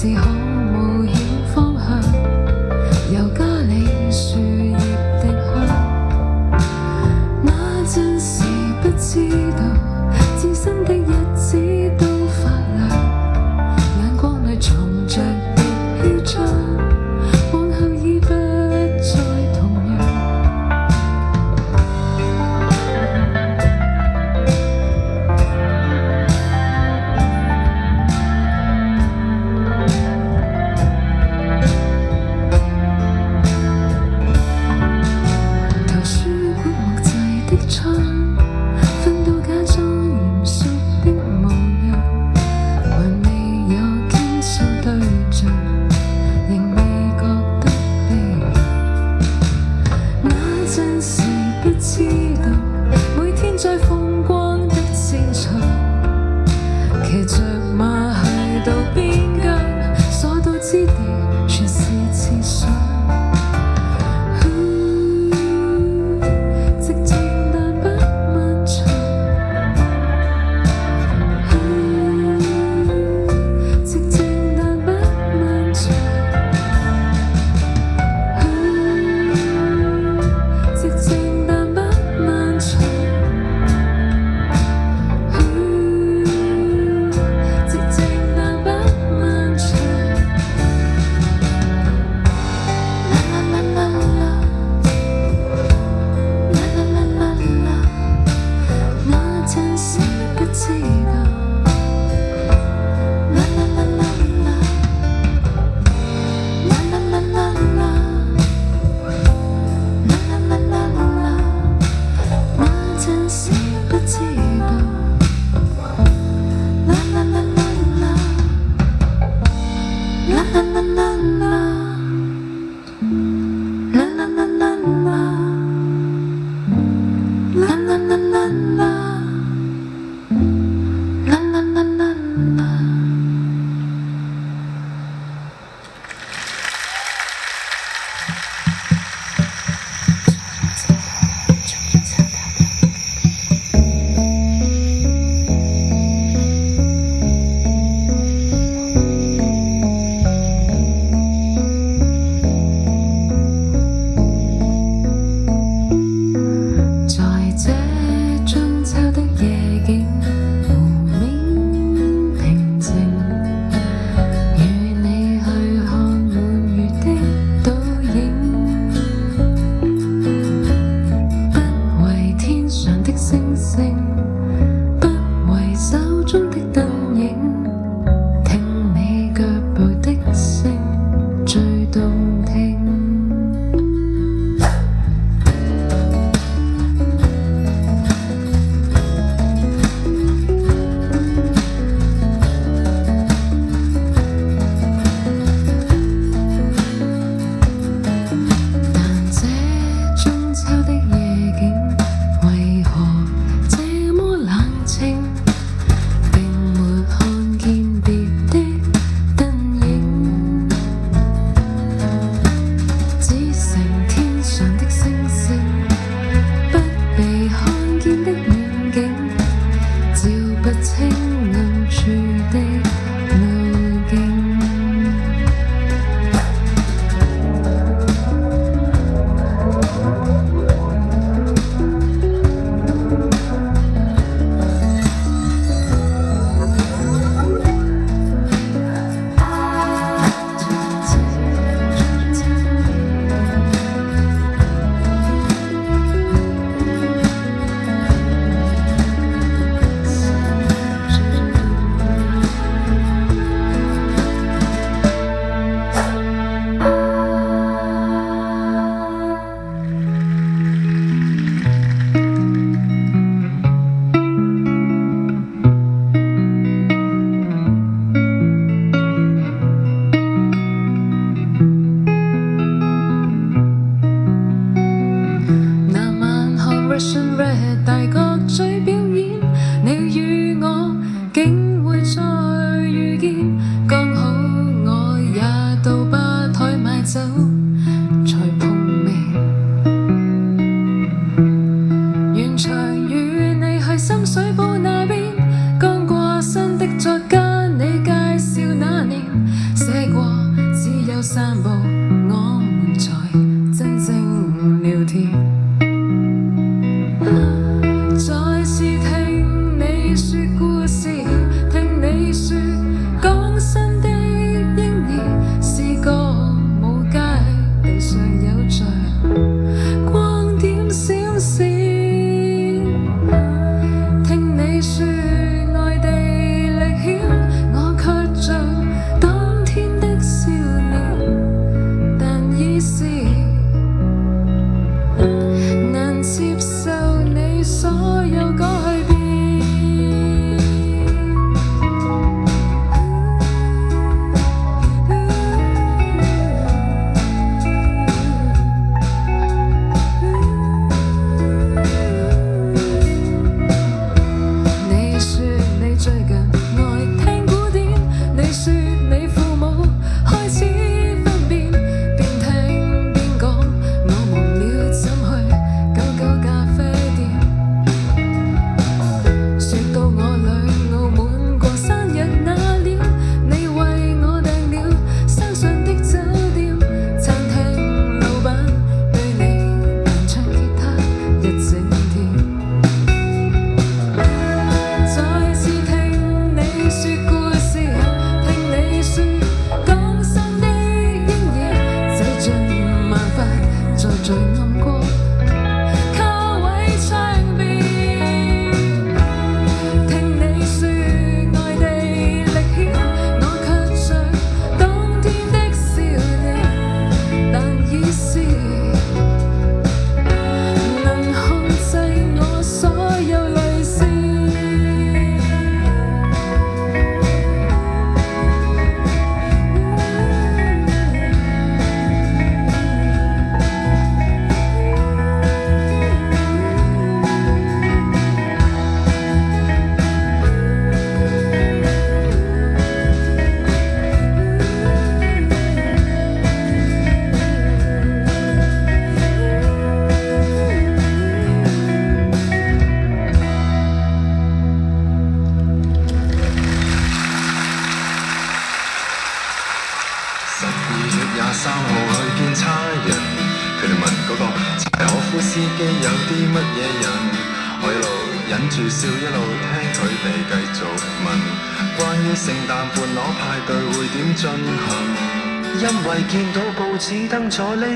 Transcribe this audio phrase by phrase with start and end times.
[0.00, 0.59] 是可。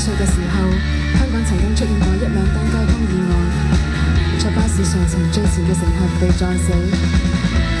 [0.00, 0.64] 岁嘅时候，
[1.12, 3.34] 香港曾经出现过一两单交通意外，
[4.40, 6.72] 在巴士上层最前嘅乘客被撞死。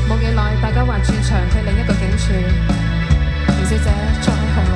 [0.08, 2.32] 冇几耐，大家还转场去另一个警署，
[3.48, 3.84] 吴小姐
[4.22, 4.69] 再红。